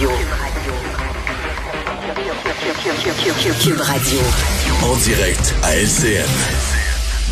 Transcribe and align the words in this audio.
Radio. 0.00 0.16
Cube 3.60 3.80
Radio. 3.80 4.20
En 4.82 4.96
direct 4.96 5.54
à 5.62 5.76
LCN. 5.76 6.70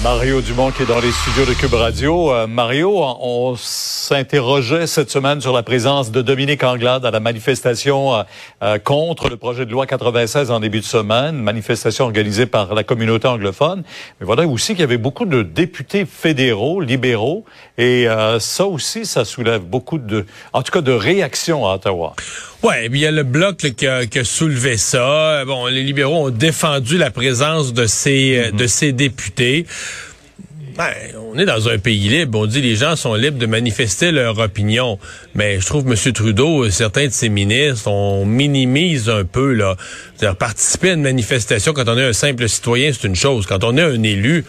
Mario 0.03 0.41
Dumont 0.43 0.71
qui 0.71 0.85
est 0.85 0.87
dans 0.87 1.01
les 1.01 1.11
studios 1.11 1.45
de 1.45 1.55
Cube 1.55 1.75
Radio. 1.75 2.33
Euh, 2.33 2.47
Mario, 2.47 3.03
on 3.21 3.57
s'interrogeait 3.57 4.87
cette 4.87 5.11
semaine 5.11 5.41
sur 5.41 5.53
la 5.53 5.65
présence 5.65 6.13
de 6.13 6.23
Dominique 6.23 6.63
Anglade 6.63 7.05
à 7.05 7.11
la 7.11 7.19
manifestation 7.19 8.15
euh, 8.15 8.23
euh, 8.63 8.79
contre 8.79 9.29
le 9.29 9.37
projet 9.37 9.67
de 9.67 9.73
loi 9.73 9.87
96 9.87 10.53
en 10.53 10.61
début 10.61 10.79
de 10.81 10.85
semaine, 10.85 11.37
manifestation 11.37 12.05
organisée 12.05 12.47
par 12.47 12.75
la 12.75 12.85
communauté 12.85 13.27
anglophone. 13.27 13.83
Mais 14.21 14.27
voilà 14.27 14.47
aussi 14.47 14.73
qu'il 14.73 14.81
y 14.81 14.85
avait 14.85 14.99
beaucoup 14.99 15.27
de 15.27 15.43
députés 15.43 16.05
fédéraux, 16.05 16.81
libéraux, 16.81 17.45
et 17.77 18.07
ça 18.39 18.67
aussi, 18.67 19.07
ça 19.07 19.25
soulève 19.25 19.63
beaucoup 19.63 19.99
de, 19.99 20.27
en 20.53 20.63
tout 20.63 20.73
cas, 20.73 20.81
de 20.81 20.93
réactions 20.93 21.67
à 21.67 21.75
Ottawa. 21.75 22.15
Ouais, 22.63 22.87
il 22.87 22.97
y 22.97 23.07
a 23.07 23.13
le 23.13 23.23
bloc 23.23 23.57
qui, 23.57 23.87
a, 23.87 24.07
qui, 24.07 24.19
a, 24.19 24.25
soulevé 24.25 24.77
ça. 24.77 25.45
Bon, 25.45 25.67
les 25.67 25.85
libéraux 25.85 26.27
ont 26.27 26.31
défendu 26.31 26.99
la 26.99 27.11
présence 27.11 27.73
de 27.73 27.87
ces, 27.87 28.51
de 28.53 28.67
ces 28.67 28.93
députés. 28.93 29.65
Ben, 30.79 30.95
on 31.33 31.37
est 31.37 31.45
dans 31.45 31.69
un 31.69 31.79
pays 31.79 32.09
libre. 32.09 32.39
On 32.39 32.47
dit 32.47 32.63
les 32.63 32.77
gens 32.77 32.95
sont 32.95 33.15
libres 33.15 33.37
de 33.37 33.47
manifester 33.47 34.13
leur 34.13 34.39
opinion. 34.39 35.01
Mais 35.35 35.59
je 35.59 35.67
trouve 35.67 35.85
M. 35.91 36.13
Trudeau, 36.13 36.71
certains 36.71 37.09
de 37.09 37.13
ses 37.13 37.29
ministres, 37.29 37.89
on 37.89 38.25
minimise 38.25 39.09
un 39.09 39.25
peu 39.25 39.55
là. 39.55 39.75
-dire, 40.21 40.37
participer 40.37 40.91
à 40.91 40.93
une 40.93 41.03
manifestation 41.03 41.73
quand 41.73 41.89
on 41.89 41.99
est 41.99 42.05
un 42.05 42.13
simple 42.13 42.49
citoyen, 42.49 42.93
c'est 42.93 43.09
une 43.09 43.17
chose. 43.17 43.45
Quand 43.45 43.65
on 43.65 43.77
est 43.77 43.83
un 43.83 44.03
élu, 44.05 44.45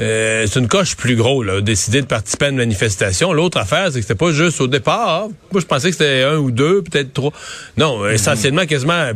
euh, 0.00 0.46
c'est 0.46 0.60
une 0.60 0.68
coche 0.68 0.96
plus 0.96 1.16
gros 1.16 1.42
là. 1.42 1.62
Décider 1.62 2.02
de 2.02 2.06
participer 2.06 2.44
à 2.44 2.48
une 2.50 2.56
manifestation. 2.56 3.32
L'autre 3.32 3.56
affaire, 3.56 3.86
c'est 3.86 4.00
que 4.00 4.06
c'était 4.06 4.14
pas 4.26 4.32
juste 4.32 4.60
au 4.60 4.66
départ. 4.66 5.28
Moi, 5.50 5.62
je 5.62 5.66
pensais 5.66 5.88
que 5.88 5.96
c'était 5.96 6.24
un 6.24 6.36
ou 6.36 6.50
deux, 6.50 6.82
peut-être 6.82 7.14
trois. 7.14 7.32
Non, 7.78 8.06
essentiellement, 8.06 8.66
quasiment 8.66 9.12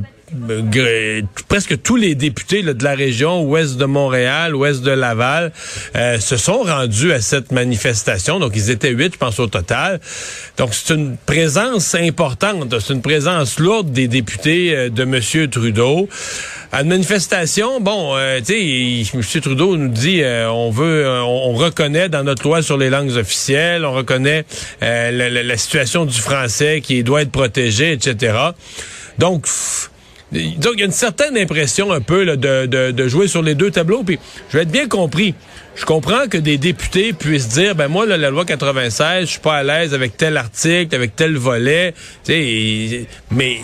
presque 1.48 1.82
tous 1.82 1.96
les 1.96 2.14
députés 2.14 2.62
de 2.62 2.84
la 2.84 2.94
région 2.94 3.42
ouest 3.44 3.76
de 3.76 3.84
Montréal, 3.84 4.54
ouest 4.54 4.82
de 4.82 4.90
Laval, 4.90 5.52
euh, 5.96 6.18
se 6.18 6.36
sont 6.36 6.62
rendus 6.62 7.12
à 7.12 7.20
cette 7.20 7.52
manifestation. 7.52 8.38
Donc, 8.38 8.52
ils 8.54 8.70
étaient 8.70 8.90
huit, 8.90 9.12
je 9.14 9.18
pense, 9.18 9.38
au 9.38 9.46
total. 9.46 10.00
Donc, 10.56 10.70
c'est 10.72 10.94
une 10.94 11.16
présence 11.16 11.94
importante, 11.94 12.74
c'est 12.80 12.92
une 12.92 13.02
présence 13.02 13.58
lourde 13.58 13.92
des 13.92 14.08
députés 14.08 14.74
euh, 14.74 14.88
de 14.88 15.02
M. 15.02 15.48
Trudeau. 15.48 16.08
À 16.72 16.82
une 16.82 16.88
manifestation, 16.88 17.80
bon, 17.80 18.16
euh, 18.16 18.40
tu 18.40 19.04
sais, 19.04 19.16
M. 19.16 19.40
Trudeau 19.40 19.76
nous 19.76 19.88
dit, 19.88 20.22
on 20.24 20.70
veut, 20.70 21.06
on, 21.08 21.52
reconnaît 21.54 22.08
dans 22.08 22.24
notre 22.24 22.42
loi 22.42 22.62
sur 22.62 22.76
les 22.76 22.90
langues 22.90 23.16
officielles, 23.16 23.84
on 23.84 23.92
reconnaît 23.92 24.44
la, 24.80 25.12
la, 25.12 25.56
situation 25.56 26.04
du 26.04 26.18
français 26.18 26.80
qui 26.80 27.04
doit 27.04 27.22
être 27.22 27.30
protégé, 27.30 27.92
etc. 27.92 28.36
Donc, 29.18 29.46
donc, 30.58 30.72
il 30.74 30.80
y 30.80 30.82
a 30.82 30.86
une 30.86 30.92
certaine 30.92 31.36
impression 31.36 31.92
un 31.92 32.00
peu 32.00 32.24
de, 32.24 32.66
de, 32.66 32.90
de, 32.90 33.08
jouer 33.08 33.28
sur 33.28 33.42
les 33.42 33.54
deux 33.54 33.70
tableaux. 33.70 34.02
Puis, 34.02 34.18
je 34.50 34.56
vais 34.56 34.64
être 34.64 34.70
bien 34.70 34.88
compris. 34.88 35.34
Je 35.76 35.84
comprends 35.84 36.26
que 36.28 36.38
des 36.38 36.58
députés 36.58 37.12
puissent 37.12 37.48
dire, 37.48 37.74
ben 37.74 37.88
moi, 37.88 38.06
la 38.06 38.30
loi 38.30 38.44
96, 38.44 39.20
je 39.22 39.30
suis 39.30 39.40
pas 39.40 39.56
à 39.56 39.62
l'aise 39.62 39.94
avec 39.94 40.16
tel 40.16 40.36
article, 40.36 40.94
avec 40.94 41.16
tel 41.16 41.36
volet. 41.36 41.94
mais 42.28 43.58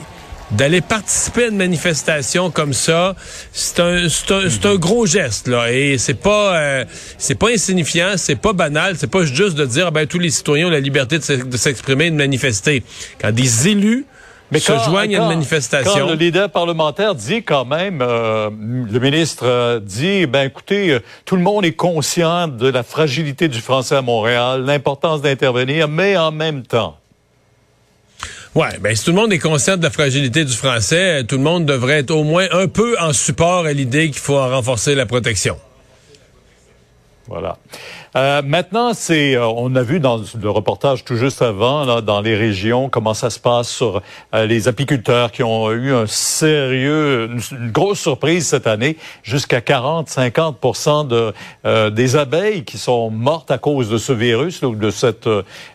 d'aller 0.50 0.80
participer 0.80 1.44
à 1.44 1.46
une 1.48 1.56
manifestation 1.56 2.50
comme 2.50 2.72
ça, 2.72 3.14
c'est 3.52 3.78
un, 3.80 4.08
c'est 4.08 4.66
un, 4.66 4.74
gros 4.74 5.06
geste 5.06 5.46
là, 5.46 5.70
et 5.70 5.96
c'est 5.96 6.14
pas, 6.14 6.56
euh, 6.56 6.84
c'est 7.18 7.36
pas 7.36 7.50
insignifiant, 7.50 8.14
c'est 8.16 8.34
pas 8.34 8.52
banal, 8.52 8.96
c'est 8.98 9.10
pas 9.10 9.24
juste 9.24 9.54
de 9.54 9.64
dire, 9.64 9.92
ben 9.92 10.08
tous 10.08 10.18
les 10.18 10.30
citoyens 10.30 10.66
ont 10.66 10.70
la 10.70 10.80
liberté 10.80 11.18
de 11.18 11.56
s'exprimer 11.56 12.06
et 12.06 12.10
de 12.10 12.16
manifester. 12.16 12.82
Quand 13.20 13.30
des 13.30 13.68
élus 13.68 14.06
mais 14.50 14.58
se 14.58 14.72
joignent 14.84 15.16
à 15.16 15.22
une 15.22 15.28
manifestation. 15.28 15.92
Quand 15.92 16.08
le 16.08 16.14
leader 16.14 16.50
parlementaire 16.50 17.14
dit 17.14 17.42
quand 17.42 17.64
même, 17.64 18.00
euh, 18.02 18.50
le 18.50 18.98
ministre 18.98 19.44
euh, 19.46 19.80
dit, 19.80 20.26
ben 20.26 20.46
écoutez, 20.46 20.90
euh, 20.90 21.00
tout 21.24 21.36
le 21.36 21.42
monde 21.42 21.64
est 21.64 21.72
conscient 21.72 22.48
de 22.48 22.68
la 22.68 22.82
fragilité 22.82 23.48
du 23.48 23.60
français 23.60 23.96
à 23.96 24.02
Montréal, 24.02 24.64
l'importance 24.64 25.22
d'intervenir, 25.22 25.88
mais 25.88 26.16
en 26.16 26.32
même 26.32 26.62
temps. 26.64 26.96
Ouais, 28.54 28.78
ben 28.80 28.96
si 28.96 29.04
tout 29.04 29.12
le 29.12 29.16
monde 29.16 29.32
est 29.32 29.38
conscient 29.38 29.76
de 29.76 29.82
la 29.82 29.90
fragilité 29.90 30.44
du 30.44 30.52
français, 30.52 31.22
tout 31.24 31.36
le 31.36 31.42
monde 31.42 31.66
devrait 31.66 32.00
être 32.00 32.10
au 32.10 32.24
moins 32.24 32.46
un 32.50 32.66
peu 32.66 32.96
en 32.98 33.12
support 33.12 33.66
à 33.66 33.72
l'idée 33.72 34.10
qu'il 34.10 34.18
faut 34.18 34.40
renforcer 34.40 34.96
la 34.96 35.06
protection. 35.06 35.56
Voilà. 37.28 37.58
Euh, 38.16 38.42
maintenant, 38.42 38.92
c'est, 38.92 39.36
euh, 39.36 39.46
on 39.46 39.74
a 39.76 39.82
vu 39.82 40.00
dans 40.00 40.20
le 40.40 40.50
reportage 40.50 41.04
tout 41.04 41.16
juste 41.16 41.42
avant, 41.42 41.84
là, 41.84 42.00
dans 42.00 42.20
les 42.20 42.34
régions, 42.34 42.88
comment 42.88 43.14
ça 43.14 43.30
se 43.30 43.38
passe 43.38 43.68
sur 43.68 44.02
euh, 44.34 44.46
les 44.46 44.66
apiculteurs 44.66 45.30
qui 45.30 45.44
ont 45.44 45.70
eu 45.70 45.94
un 45.94 46.06
sérieux, 46.06 47.30
une, 47.52 47.70
grosse 47.70 48.00
surprise 48.00 48.48
cette 48.48 48.66
année, 48.66 48.96
jusqu'à 49.22 49.60
40-50 49.60 51.06
de 51.06 51.32
des 51.90 52.16
abeilles 52.16 52.64
qui 52.64 52.78
sont 52.78 53.10
mortes 53.10 53.50
à 53.50 53.58
cause 53.58 53.88
de 53.88 53.98
ce 53.98 54.12
virus 54.12 54.62
ou 54.62 54.74
de 54.74 54.90
cette. 54.90 55.28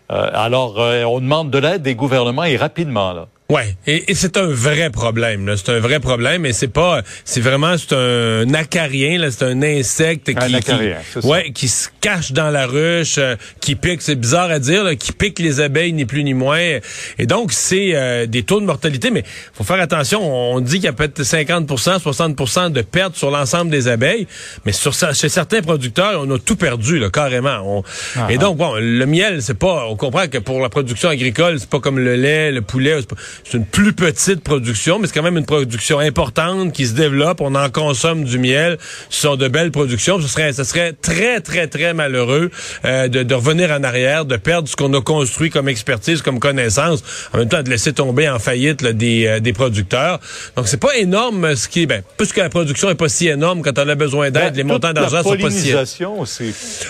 alors, 0.09 0.78
on 0.78 1.19
demande 1.19 1.52
de 1.52 1.57
l'aide 1.57 1.81
des 1.81 1.96
gouvernements 1.96 2.44
et 2.44 2.57
rapidement 2.57 3.13
là. 3.13 3.28
Ouais, 3.48 3.76
et, 3.86 4.16
c'est 4.16 4.38
un 4.38 4.48
vrai 4.48 4.90
problème. 4.90 5.54
C'est 5.56 5.72
un 5.72 5.80
vrai 5.80 6.00
problème, 6.00 6.48
et 6.48 6.54
c'est 6.54 6.68
pas, 6.68 7.04
c'est 7.26 7.42
vraiment 7.42 7.78
c'est 7.78 7.96
un 7.96 8.52
acarien, 8.56 9.20
là, 9.20 9.30
c'est 9.30 9.46
un 9.46 9.62
insecte 9.62 10.34
qui, 10.34 10.56
acarien, 10.56 10.98
qui 11.14 11.28
ouais, 11.28 11.52
qui 11.52 11.68
se 11.68 11.90
cache 12.02 12.32
dans 12.32 12.50
la 12.50 12.66
ruche, 12.66 13.20
euh, 13.20 13.36
qui 13.62 13.76
pique. 13.76 14.02
C'est 14.02 14.16
bizarre 14.16 14.50
à 14.50 14.58
dire, 14.58 14.84
là, 14.84 14.96
qui 14.96 15.12
pique 15.12 15.38
les 15.38 15.60
abeilles 15.60 15.94
ni 15.94 16.06
plus 16.06 16.24
ni 16.24 16.34
moins. 16.34 16.80
Et 17.20 17.26
donc 17.28 17.52
c'est 17.52 17.92
euh, 17.94 18.26
des 18.26 18.42
taux 18.42 18.60
de 18.60 18.66
mortalité, 18.66 19.12
mais 19.12 19.24
faut 19.54 19.64
faire 19.64 19.80
attention. 19.80 20.22
On 20.24 20.60
dit 20.60 20.76
qu'il 20.76 20.86
y 20.86 20.88
a 20.88 20.94
peut-être 20.94 21.22
50% 21.22 22.02
60% 22.02 22.72
de 22.72 22.82
pertes 22.82 23.16
sur 23.16 23.30
l'ensemble 23.30 23.70
des 23.70 23.88
abeilles, 23.88 24.26
mais 24.66 24.72
sur 24.72 24.94
chez 24.94 25.30
certains 25.30 25.62
producteurs, 25.62 26.24
on 26.26 26.32
a 26.32 26.40
tout 26.40 26.56
perdu, 26.56 26.98
là, 26.98 27.12
carrément. 27.12 27.84
Ah, 28.16 28.28
et 28.28 28.36
ah. 28.36 28.38
donc 28.38 28.58
bon, 28.58 28.74
le 28.74 29.06
miel, 29.06 29.44
c'est 29.44 29.54
pas. 29.54 29.86
On 29.88 29.96
comprend 29.96 30.28
que 30.28 30.40
pour 30.40 30.60
la 30.62 30.70
production 30.70 31.10
agricole, 31.10 31.60
c'est 31.60 31.70
pas 31.70 31.80
comme 31.80 32.00
le 32.00 32.16
lait, 32.16 32.52
le 32.52 32.64
poulet 32.64 32.96
c'est 33.44 33.57
une 33.57 33.66
plus 33.66 33.94
petite 33.94 34.41
production, 34.41 35.00
mais 35.00 35.07
c'est 35.07 35.13
quand 35.13 35.23
même 35.23 35.38
une 35.38 35.46
production 35.46 36.00
importante 36.00 36.73
qui 36.73 36.85
se 36.85 36.94
développe. 36.94 37.41
On 37.41 37.56
en 37.56 37.69
consomme 37.69 38.23
du 38.23 38.40
miel. 38.40 38.78
Ce 39.09 39.22
sont 39.22 39.35
de 39.35 39.47
belles 39.47 39.72
productions. 39.72 40.19
Ce 40.22 40.28
serait, 40.28 40.53
ce 40.53 40.63
serait 40.63 40.94
très, 40.94 41.41
très, 41.41 41.68
très 41.68 41.94
malheureux 41.94 42.50
euh, 42.85 43.07
de, 43.07 43.23
de, 43.23 43.35
revenir 43.35 43.72
en 43.72 43.84
arrière, 43.84 44.25
de 44.25 44.38
perdre 44.38 44.68
ce 44.68 44.75
qu'on 44.75 44.94
a 44.94 45.01
construit 45.01 45.50
comme 45.50 45.69
expertise, 45.69 46.22
comme 46.22 46.40
connaissance, 46.40 47.03
en 47.34 47.40
même 47.40 47.50
temps 47.50 47.63
de 47.63 47.69
laisser 47.69 47.94
tomber 47.94 48.29
en 48.29 48.40
faillite 48.40 48.81
là, 48.81 48.94
des, 48.94 49.25
euh, 49.28 49.40
des 49.40 49.53
producteurs. 49.53 50.19
Donc, 50.56 50.67
c'est 50.67 50.79
pas 50.79 50.96
énorme 50.97 51.56
ce 51.56 51.67
qui 51.67 51.84
est... 51.84 51.85
Ben, 51.85 52.02
puisque 52.17 52.38
la 52.38 52.50
production 52.50 52.90
est 52.90 52.96
pas 52.96 53.09
si 53.09 53.28
énorme 53.28 53.62
quand 53.62 53.78
on 53.78 53.88
a 53.88 53.96
besoin 53.96 54.31
d'aide, 54.31 54.53
ben, 54.53 54.57
les 54.57 54.63
montants 54.63 54.94
d'argent 54.94 55.23
sont 55.23 55.38
pas 55.38 55.50
si... 55.50 55.73
aussi. 55.73 56.46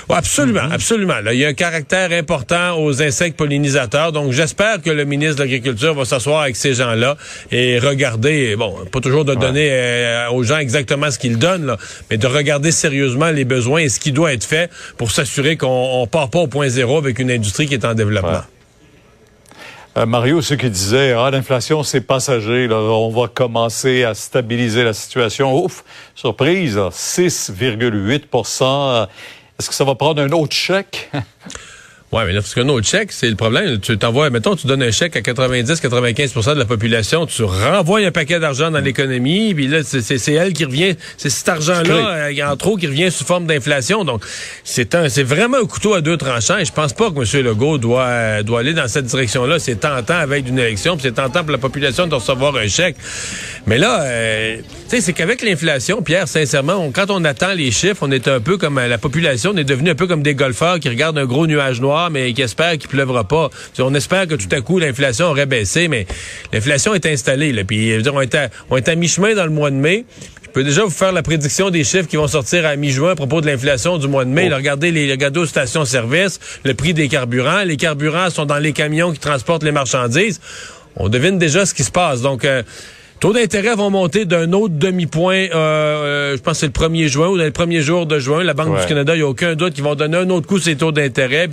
absolument, 0.09 0.61
mm-hmm. 0.61 0.73
absolument. 0.73 1.19
Là, 1.21 1.33
il 1.33 1.39
y 1.39 1.45
a 1.45 1.49
un 1.49 1.53
caractère 1.53 2.11
important 2.11 2.81
aux 2.81 3.01
insectes 3.01 3.37
pollinisateurs. 3.37 4.11
Donc, 4.11 4.31
j'espère 4.31 4.81
que 4.81 4.89
le 4.89 5.05
ministre 5.05 5.37
de 5.37 5.43
l'Agriculture 5.43 5.93
va 5.93 6.05
s'asseoir 6.05 6.34
avec 6.43 6.55
ces 6.55 6.73
gens-là 6.73 7.17
et 7.51 7.79
regarder, 7.79 8.55
bon, 8.55 8.73
pas 8.91 9.01
toujours 9.01 9.25
de 9.25 9.35
donner 9.35 9.69
euh, 9.71 10.29
aux 10.31 10.43
gens 10.43 10.57
exactement 10.57 11.11
ce 11.11 11.19
qu'ils 11.19 11.37
donnent, 11.37 11.65
là, 11.65 11.77
mais 12.09 12.17
de 12.17 12.27
regarder 12.27 12.71
sérieusement 12.71 13.31
les 13.31 13.45
besoins 13.45 13.81
et 13.81 13.89
ce 13.89 13.99
qui 13.99 14.11
doit 14.11 14.33
être 14.33 14.43
fait 14.43 14.69
pour 14.97 15.11
s'assurer 15.11 15.57
qu'on 15.57 16.01
ne 16.01 16.07
part 16.07 16.29
pas 16.29 16.39
au 16.39 16.47
point 16.47 16.69
zéro 16.69 16.97
avec 16.97 17.19
une 17.19 17.31
industrie 17.31 17.67
qui 17.67 17.73
est 17.73 17.85
en 17.85 17.93
développement. 17.93 18.41
Euh, 19.97 20.05
Mario, 20.05 20.41
ce 20.41 20.55
qui 20.55 20.69
disait, 20.69 21.13
ah, 21.13 21.31
l'inflation, 21.31 21.81
c'est 21.83 22.01
passager, 22.01 22.67
là, 22.67 22.75
on 22.75 23.09
va 23.09 23.29
commencer 23.29 24.03
à 24.03 24.13
stabiliser 24.13 24.83
la 24.83 24.91
situation. 24.91 25.63
Ouf, 25.63 25.85
surprise, 26.15 26.77
6,8% 26.77 29.07
Est-ce 29.57 29.69
que 29.69 29.75
ça 29.75 29.85
va 29.85 29.95
prendre 29.95 30.21
un 30.21 30.31
autre 30.31 30.53
chèque? 30.53 31.09
Oui, 32.11 32.21
mais 32.27 32.33
là, 32.33 32.41
parce 32.41 32.53
qu'un 32.53 32.69
autre 32.69 32.87
chèque, 32.87 33.11
c'est 33.11 33.27
le 33.27 33.35
problème. 33.35 33.79
Tu 33.79 33.97
t'envoies, 33.97 34.29
mettons, 34.29 34.55
tu 34.55 34.67
donnes 34.67 34.83
un 34.83 34.91
chèque 34.91 35.17
à 35.17 35.21
90-95% 35.21 36.53
de 36.53 36.59
la 36.59 36.65
population, 36.65 37.25
tu 37.25 37.43
renvoies 37.43 38.05
un 38.05 38.11
paquet 38.11 38.39
d'argent 38.39 38.69
dans 38.69 38.79
l'économie, 38.79 39.55
puis 39.55 39.67
là, 39.67 39.79
c'est 39.83 40.31
elle 40.31 40.53
qui 40.53 40.65
revient, 40.65 40.95
c'est 41.17 41.31
cet 41.31 41.49
argent-là, 41.49 42.29
euh, 42.29 42.47
en 42.47 42.55
trop, 42.57 42.77
qui 42.77 42.85
revient 42.85 43.11
sous 43.11 43.25
forme 43.25 43.47
d'inflation. 43.47 44.05
Donc, 44.05 44.23
c'est 44.63 44.93
un, 44.93 45.09
c'est 45.09 45.23
vraiment 45.23 45.57
un 45.57 45.65
couteau 45.65 45.95
à 45.95 46.01
deux 46.01 46.15
tranchants, 46.15 46.59
et 46.59 46.65
je 46.65 46.71
pense 46.71 46.93
pas 46.93 47.09
que 47.09 47.17
M. 47.17 47.43
Legault 47.43 47.79
doit, 47.79 48.43
doit 48.43 48.59
aller 48.59 48.73
dans 48.73 48.87
cette 48.87 49.05
direction-là. 49.05 49.57
C'est 49.57 49.79
tentant 49.79 50.13
avec 50.13 50.47
une 50.47 50.59
élection, 50.59 50.97
puis 50.97 51.07
c'est 51.07 51.15
tentant 51.15 51.41
pour 51.41 51.51
la 51.51 51.57
population 51.57 52.05
de 52.05 52.13
recevoir 52.13 52.55
un 52.55 52.67
chèque. 52.67 52.97
Mais 53.65 53.79
là, 53.79 54.03
euh, 54.03 54.57
tu 54.57 54.63
sais, 54.89 55.01
c'est 55.01 55.13
qu'avec 55.13 55.41
l'inflation, 55.41 56.03
Pierre, 56.03 56.27
sincèrement, 56.27 56.91
quand 56.93 57.09
on 57.09 57.25
attend 57.25 57.53
les 57.53 57.71
chiffres, 57.71 58.03
on 58.03 58.11
est 58.11 58.27
un 58.27 58.39
peu 58.39 58.57
comme 58.59 58.77
euh, 58.77 58.87
la 58.87 58.99
population, 58.99 59.53
on 59.55 59.57
est 59.57 59.63
devenu 59.63 59.89
un 59.89 59.95
peu 59.95 60.05
comme 60.05 60.21
des 60.21 60.35
golfeurs 60.35 60.79
qui 60.79 60.87
regardent 60.87 61.17
un 61.17 61.25
gros 61.25 61.47
nuage 61.47 61.81
noir 61.81 61.94
mais 62.11 62.33
qui 62.33 62.41
espère 62.41 62.77
qu'il 62.77 62.89
pleuvra 62.89 63.23
pas. 63.23 63.49
On 63.79 63.93
espère 63.93 64.27
que 64.27 64.35
tout 64.35 64.47
à 64.51 64.61
coup, 64.61 64.79
l'inflation 64.79 65.27
aurait 65.27 65.45
baissé, 65.45 65.87
mais 65.87 66.05
l'inflation 66.53 66.93
est 66.93 67.05
installée. 67.05 67.51
Là. 67.51 67.63
Puis, 67.63 67.93
on 68.11 68.21
est 68.21 68.35
à, 68.35 68.49
on 68.69 68.77
est 68.77 68.87
à 68.87 68.95
mi-chemin 68.95 69.33
dans 69.35 69.45
le 69.45 69.51
mois 69.51 69.71
de 69.71 69.75
mai. 69.75 70.05
Je 70.43 70.49
peux 70.49 70.63
déjà 70.63 70.83
vous 70.83 70.89
faire 70.89 71.11
la 71.11 71.21
prédiction 71.21 71.69
des 71.69 71.83
chiffres 71.83 72.07
qui 72.07 72.15
vont 72.15 72.29
sortir 72.29 72.65
à 72.65 72.75
mi-juin 72.77 73.11
à 73.11 73.15
propos 73.15 73.41
de 73.41 73.47
l'inflation 73.47 73.97
du 73.97 74.07
mois 74.07 74.23
de 74.23 74.29
mai. 74.29 74.49
Oh. 74.51 74.55
regardez 74.55 74.91
les 74.91 75.11
regardez 75.11 75.41
aux 75.41 75.45
stations-service, 75.45 76.39
le 76.63 76.73
prix 76.73 76.93
des 76.93 77.09
carburants. 77.09 77.63
Les 77.63 77.75
carburants 77.75 78.29
sont 78.29 78.45
dans 78.45 78.59
les 78.59 78.71
camions 78.71 79.11
qui 79.11 79.19
transportent 79.19 79.63
les 79.63 79.73
marchandises 79.73 80.39
on 80.95 81.09
devine 81.09 81.37
déjà 81.37 81.65
ce 81.65 81.73
qui 81.73 81.83
se 81.83 81.91
passe. 81.91 82.21
Donc, 82.21 82.45
euh, 82.45 82.63
taux 83.19 83.33
d'intérêt 83.33 83.75
vont 83.75 83.89
monter 83.89 84.25
d'un 84.25 84.51
autre 84.53 84.73
demi-point, 84.75 85.45
euh, 85.45 85.55
euh, 85.55 86.37
je 86.37 86.41
pense 86.41 86.53
que 86.53 86.59
c'est 86.59 86.65
le 86.67 86.71
1er 86.71 87.07
juin 87.07 87.27
ou 87.29 87.37
dans 87.37 87.43
les 87.43 87.51
premiers 87.51 87.81
jours 87.81 88.05
de 88.05 88.19
juin. 88.19 88.43
La 88.43 88.53
Banque 88.53 88.75
Ouais. 88.75 88.81
du 88.81 88.87
Canada, 88.87 89.15
il 89.15 89.19
n'y 89.19 89.23
a 89.23 89.27
aucun 89.27 89.55
doute 89.55 89.73
qu'ils 89.73 89.83
vont 89.83 89.95
donner 89.95 90.17
un 90.17 90.29
autre 90.29 90.47
coup 90.47 90.59
ces 90.59 90.75
taux 90.75 90.91
d'intérêt. 90.91 91.49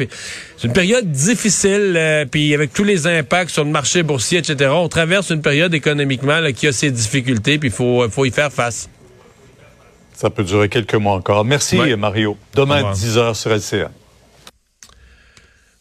C'est 0.58 0.66
une 0.66 0.72
période 0.72 1.10
difficile, 1.10 1.94
euh, 1.96 2.24
puis 2.30 2.52
avec 2.54 2.72
tous 2.72 2.84
les 2.84 3.06
impacts 3.06 3.50
sur 3.50 3.64
le 3.64 3.70
marché 3.70 4.02
boursier, 4.02 4.38
etc. 4.38 4.70
On 4.74 4.88
traverse 4.88 5.30
une 5.30 5.42
période 5.42 5.72
économiquement 5.74 6.40
là, 6.40 6.52
qui 6.52 6.66
a 6.66 6.72
ses 6.72 6.90
difficultés, 6.90 7.58
puis 7.58 7.68
il 7.68 7.74
faut, 7.74 8.04
faut 8.10 8.24
y 8.24 8.30
faire 8.30 8.52
face. 8.52 8.88
Ça 10.14 10.30
peut 10.30 10.44
durer 10.44 10.68
quelques 10.68 10.94
mois 10.94 11.14
encore. 11.14 11.44
Merci, 11.44 11.78
Ouais. 11.78 11.96
Mario. 11.96 12.36
Demain, 12.54 12.76
revoir. 12.76 12.94
10 12.94 13.18
heures 13.18 13.36
sur 13.36 13.50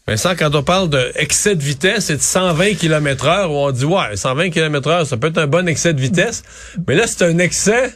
LCN. 0.06 0.12
Vincent, 0.12 0.34
quand 0.38 0.54
on 0.54 0.62
parle 0.62 0.90
d'excès 0.90 1.54
de 1.54 1.62
vitesse 1.62 2.10
et 2.10 2.16
de 2.16 2.22
120 2.22 2.74
km 2.74 3.26
heure, 3.26 3.50
où 3.50 3.54
on 3.54 3.70
dit, 3.70 3.84
ouais, 3.84 4.16
120 4.16 4.50
km 4.50 4.88
heure, 4.88 5.06
ça 5.06 5.16
peut 5.16 5.28
être 5.28 5.38
un 5.38 5.46
bon 5.46 5.68
excès 5.68 5.94
de 5.94 6.00
vitesse. 6.00 6.42
Mais 6.86 6.94
là, 6.94 7.06
c'est 7.06 7.24
un 7.24 7.38
excès 7.38 7.94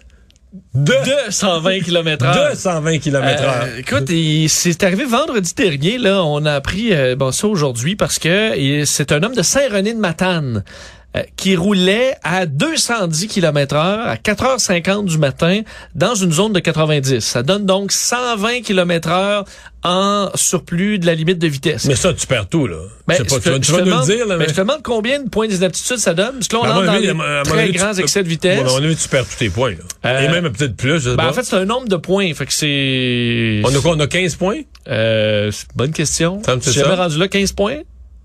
de, 0.75 0.95
120 1.31 1.81
km 1.81 2.25
heure. 2.25 2.51
de 2.53 2.57
120 2.57 2.99
km 2.99 3.43
heure. 3.43 3.65
Euh, 3.65 3.79
écoute, 3.79 4.11
c'est 4.49 4.83
arrivé 4.85 5.05
vendredi 5.05 5.55
dernier. 5.55 5.99
Là, 5.99 6.23
on 6.25 6.45
a 6.45 6.53
appris 6.53 6.93
euh, 6.93 7.17
bon 7.17 7.33
ça 7.33 7.47
aujourd'hui 7.47 7.97
parce 7.97 8.19
que 8.19 8.85
c'est 8.85 9.13
un 9.13 9.23
homme 9.23 9.35
de 9.35 9.43
Saint-René 9.43 9.95
de 9.95 9.99
Matane 9.99 10.59
euh, 10.59 10.96
qui 11.37 11.57
roulait 11.57 12.15
à 12.23 12.47
210 12.47 13.27
km 13.29 13.75
heure 13.77 14.07
à 14.07 14.17
4h50 14.17 15.07
du 15.07 15.19
matin 15.19 15.63
dans 15.95 16.15
une 16.15 16.33
zone 16.33 16.53
de 16.53 16.61
90. 16.61 17.21
Ça 17.21 17.43
donne 17.43 17.65
donc 17.67 17.93
120 17.93 18.63
km 18.63 19.09
heure 19.11 19.45
en 19.83 20.31
surplus 20.35 20.99
de 20.99 21.07
la 21.07 21.15
limite 21.15 21.39
de 21.39 21.47
vitesse. 21.47 21.85
Mais 21.85 21.95
ça, 21.95 22.13
tu 22.13 22.27
perds 22.27 22.49
tout, 22.49 22.67
là. 22.67 22.77
Ben, 23.07 23.19
pas, 23.19 23.25
tu 23.25 23.49
vas, 23.51 23.59
tu 23.61 23.71
vas 23.73 23.83
nous 23.83 23.99
le 24.01 24.05
dire, 24.05 24.27
là. 24.27 24.37
ben, 24.37 24.39
mais- 24.39 24.49
je 24.49 24.55
te 24.55 24.61
demande 24.61 24.83
combien 24.83 25.21
de 25.23 25.29
points 25.29 25.47
d'inaptitude 25.47 25.99
ça 25.99 26.13
donne. 26.13 26.35
Parce 26.35 26.49
que 26.49 26.57
là, 26.57 26.63
on 26.63 26.65
À 26.65 26.69
mon 26.69 26.75
rentre 26.75 26.87
dans 26.87 26.93
les 26.99 27.45
très 27.45 27.67
tu 27.67 27.73
grands 27.79 27.93
excès 27.95 28.23
de 28.25 28.29
vitesse. 28.29 28.63
Bon, 28.65 28.69
à 28.69 28.81
mon 28.81 28.85
avis, 28.85 28.97
tu 28.97 29.09
perds 29.09 29.27
tous 29.29 29.37
tes 29.39 29.49
points, 29.49 29.71
là. 29.71 30.11
Euh, 30.11 30.21
Et 30.25 30.29
même 30.29 30.53
peut-être 30.53 30.77
plus, 30.77 30.95
je 31.01 31.11
sais 31.11 31.17
Ben, 31.17 31.25
pas. 31.25 31.31
en 31.31 31.33
fait, 31.33 31.45
c'est 31.45 31.57
un 31.57 31.65
nombre 31.65 31.89
de 31.89 31.97
points. 31.97 32.35
Fait 32.35 32.47
que 32.47 32.53
c'est... 32.53 33.63
on 33.65 33.75
a 33.75 33.81
quoi? 33.81 33.93
On 33.97 34.01
a 34.01 34.07
15 34.09 34.35
points? 34.35 34.61
Euh, 34.89 35.53
bonne 35.77 35.93
question. 35.93 36.43
Ça 36.45 36.57
me 36.57 36.61
fait 36.61 36.73
Tu 36.73 36.79
jamais 36.81 36.95
rendu 36.95 37.19
là 37.19 37.29
15 37.29 37.53
points? 37.53 37.79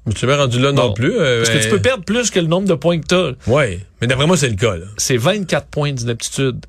Mais 0.05 0.13
tu 0.13 0.25
m'as 0.25 0.37
rendu 0.37 0.59
là 0.59 0.71
non 0.71 0.93
plus. 0.93 1.13
euh, 1.15 1.43
Parce 1.43 1.55
que 1.55 1.61
tu 1.63 1.69
peux 1.69 1.79
perdre 1.81 2.03
plus 2.03 2.31
que 2.31 2.39
le 2.39 2.47
nombre 2.47 2.67
de 2.67 2.73
points 2.73 2.99
que 2.99 3.05
t'as. 3.05 3.31
Ouais. 3.51 3.79
Mais 4.01 4.07
d'après 4.07 4.25
moi, 4.25 4.35
c'est 4.35 4.49
le 4.49 4.55
cas, 4.55 4.75
là. 4.75 4.85
C'est 4.97 5.17
24 5.17 5.67
points 5.67 5.91
d'inaptitude. 5.93 6.65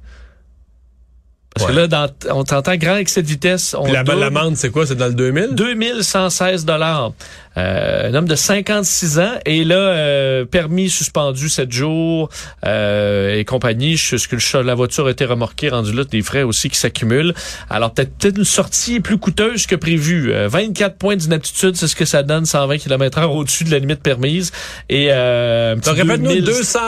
Parce 1.54 1.68
Ouais. 1.68 1.74
que 1.74 1.80
là, 1.80 1.86
dans, 1.86 2.08
on 2.30 2.44
t'entend 2.44 2.76
grand 2.76 2.96
excès 2.96 3.22
de 3.22 3.26
vitesse. 3.26 3.74
On 3.78 3.90
la- 3.92 4.02
l'amende, 4.02 4.56
c'est 4.56 4.70
quoi? 4.70 4.86
C'est 4.86 4.94
dans 4.94 5.06
le 5.08 5.14
2000? 5.14 5.48
2116 5.52 6.64
dollars. 6.64 7.12
Euh, 7.58 8.08
un 8.08 8.14
homme 8.14 8.26
de 8.26 8.34
56 8.34 9.18
ans 9.18 9.32
et 9.44 9.62
là 9.64 9.74
euh, 9.74 10.46
permis 10.46 10.88
suspendu 10.88 11.50
7 11.50 11.70
jours 11.70 12.30
euh, 12.64 13.36
et 13.36 13.44
compagnie. 13.44 13.98
Je 13.98 14.16
ce 14.16 14.26
que 14.26 14.36
le 14.36 14.62
la 14.62 14.74
voiture 14.74 15.06
a 15.06 15.10
été 15.10 15.26
remorquée, 15.26 15.68
rendu 15.68 15.92
là 15.92 16.04
des 16.04 16.22
frais 16.22 16.42
aussi 16.44 16.70
qui 16.70 16.78
s'accumulent. 16.78 17.34
Alors 17.68 17.92
peut-être 17.92 18.16
peut-être 18.16 18.38
une 18.38 18.44
sortie 18.46 19.00
plus 19.00 19.18
coûteuse 19.18 19.66
que 19.66 19.76
prévu. 19.76 20.32
Euh, 20.32 20.48
24 20.48 20.96
points 20.96 21.16
d'inaptitude, 21.16 21.76
c'est 21.76 21.88
ce 21.88 21.96
que 21.96 22.06
ça 22.06 22.22
donne 22.22 22.46
120 22.46 22.78
km/h 22.78 23.24
au-dessus 23.26 23.64
de 23.64 23.70
la 23.70 23.78
limite 23.80 24.02
permise 24.02 24.50
et 24.88 25.08
euh, 25.10 25.74
un 25.74 25.78
petit 25.78 25.90
Donc, 25.90 25.98
répète-nous 25.98 26.28
2000 26.30 26.44
200. 26.44 26.78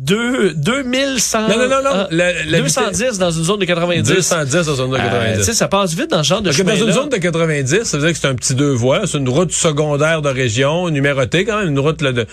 Deux- 0.00 0.54
2100 0.54 1.48
Non, 1.48 1.58
non, 1.58 1.68
non, 1.68 1.82
non. 1.82 1.90
ah, 1.92 2.08
La- 2.10 2.44
la 2.44 2.60
210 2.60 3.18
dans 3.18 3.30
une 3.30 3.44
zone 3.44 3.60
de 3.60 3.64
90. 3.64 4.02
210 4.08 4.66
dans 4.66 4.72
une 4.72 4.76
zone 4.76 4.90
de 4.90 4.96
Euh, 4.96 4.98
90. 4.98 5.38
tu 5.38 5.44
sais, 5.44 5.52
ça 5.54 5.68
passe 5.68 5.94
vite 5.94 6.10
dans 6.10 6.22
ce 6.22 6.28
genre 6.28 6.42
de 6.42 6.50
que 6.50 6.62
dans 6.62 6.72
chemin 6.74 6.86
une 6.86 6.92
zone 6.92 7.08
de 7.08 7.16
90, 7.16 7.84
ça 7.84 7.96
veut 7.98 8.04
dire 8.04 8.12
que 8.12 8.18
c'est 8.18 8.28
un 8.28 8.34
petit 8.34 8.54
deux 8.54 8.72
voies, 8.72 9.02
c'est 9.06 9.18
une 9.18 9.28
route 9.28 9.52
secondaire 9.52 10.22
de 10.22 10.28
région, 10.28 10.88
numérotée 10.90 11.44
quand 11.44 11.58
même, 11.58 11.68
une 11.68 11.78
route 11.78 12.00
là, 12.02 12.12
de. 12.12 12.26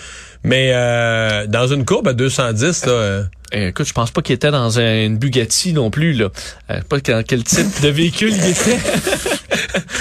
Mais 0.44 0.70
euh, 0.72 1.46
dans 1.46 1.66
une 1.66 1.84
courbe 1.84 2.08
à 2.08 2.12
210, 2.12 2.86
là, 2.86 2.92
euh, 2.92 3.22
Eh, 3.50 3.68
écoute, 3.68 3.86
je 3.88 3.94
pense 3.94 4.10
pas 4.10 4.20
qu'il 4.20 4.34
était 4.34 4.50
dans 4.50 4.78
un- 4.78 5.04
une 5.06 5.16
Bugatti 5.16 5.72
non 5.72 5.90
plus 5.90 6.12
là. 6.12 6.28
Euh, 6.70 6.80
pas 6.86 6.98
dans 6.98 7.22
quel 7.26 7.44
type 7.44 7.80
de 7.82 7.88
véhicule 7.88 8.34
il 8.34 8.44
était. 8.50 8.78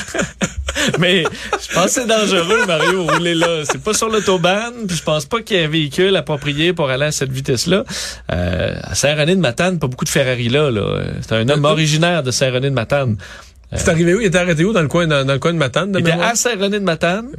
Mais 1.00 1.24
je 1.24 1.74
pense 1.74 1.86
que 1.86 2.02
c'est 2.02 2.08
dangereux, 2.08 2.66
Mario, 2.66 3.04
rouler 3.04 3.36
là. 3.36 3.64
C'est 3.64 3.82
pas 3.82 3.94
sur 3.94 4.10
l'autobahn, 4.10 4.74
puis 4.88 4.98
je 4.98 5.04
pense 5.04 5.26
pas 5.26 5.42
qu'il 5.42 5.58
y 5.58 5.60
ait 5.60 5.66
un 5.66 5.70
véhicule 5.70 6.16
approprié 6.16 6.74
pour 6.74 6.90
aller 6.90 7.06
à 7.06 7.12
cette 7.12 7.32
vitesse-là. 7.32 7.84
Euh, 8.32 8.76
à 8.82 8.96
Saint-René 8.96 9.36
de 9.36 9.42
Matane, 9.42 9.80
pas 9.80 9.88
beaucoup 9.88 10.06
de 10.06 10.10
Ferrari 10.10 10.50
là. 10.50 10.72
là. 10.72 11.04
C'est 11.22 11.34
un 11.34 11.48
homme 11.50 11.66
originaire 11.66 12.24
de 12.24 12.32
Saint-René 12.32 12.70
de 12.70 12.76
Matane. 12.76 13.18
c'est 13.74 13.90
arrivé 13.90 14.16
où? 14.16 14.22
Il 14.22 14.28
était 14.28 14.38
arrêté 14.38 14.64
où? 14.64 14.74
Dans 14.74 14.82
le 14.82 14.88
coin, 14.88 15.08
dans, 15.08 15.26
dans 15.26 15.34
le 15.34 15.40
coin 15.40 15.54
de 15.54 15.58
Matane, 15.58 15.92
de 15.92 16.00
Il 16.00 16.08
était 16.08 16.20
à 16.20 16.36
Saint-René 16.36 16.80
de 16.80 16.86
Matane. 16.86 17.30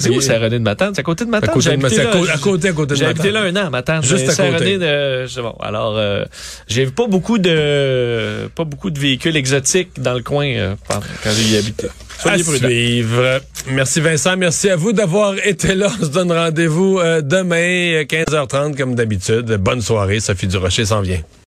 C'est 0.00 0.10
où 0.10 0.20
Saint-René 0.20 0.58
de 0.58 0.64
Matane? 0.64 0.92
C'est 0.94 1.00
à 1.00 1.02
côté 1.02 1.24
de 1.24 1.30
À 1.30 1.32
Matane? 1.32 1.50
côté 1.54 1.70
J'ai 1.70 1.76
de 1.76 1.84
à 1.84 1.88
côté, 1.88 2.30
à 2.30 2.38
côté, 2.38 2.68
à 2.68 2.72
côté 2.72 2.90
de 2.94 2.98
J'ai 3.00 3.04
habité 3.06 3.30
là 3.32 3.40
Matane. 3.42 3.56
un 3.56 3.62
an 3.62 3.66
à 3.66 3.70
Matane. 3.70 4.02
Juste 4.04 4.26
mais 4.38 4.44
à 4.48 4.52
côté. 4.52 4.78
De- 4.78 5.42
bon. 5.42 5.54
Alors, 5.60 5.94
euh, 5.96 6.24
j'ai 6.68 6.86
pas 6.86 7.06
beaucoup 7.08 7.38
de 7.38 8.48
pas 8.54 8.64
beaucoup 8.64 8.90
de 8.90 8.98
véhicules 8.98 9.36
exotiques 9.36 10.00
dans 10.00 10.14
le 10.14 10.22
coin 10.22 10.46
euh, 10.46 10.74
quand 10.88 11.00
j'y 11.32 11.56
habitais. 11.56 11.88
À 11.88 12.22
Soyez 12.22 12.42
prudents. 12.44 12.68
suivre. 12.68 13.40
Merci 13.70 14.00
Vincent, 14.00 14.36
merci 14.36 14.70
à 14.70 14.76
vous 14.76 14.92
d'avoir 14.92 15.34
été 15.44 15.74
là. 15.74 15.88
On 16.00 16.04
se 16.04 16.10
donne 16.10 16.32
rendez-vous 16.32 16.98
euh, 16.98 17.20
demain, 17.20 17.56
euh, 17.56 18.04
15h30 18.04 18.76
comme 18.76 18.94
d'habitude. 18.94 19.46
Bonne 19.60 19.80
soirée, 19.80 20.18
Sophie 20.20 20.46
Durocher 20.48 20.84
s'en 20.84 21.00
vient. 21.00 21.20